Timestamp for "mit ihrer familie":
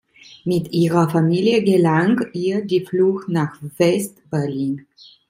0.45-1.63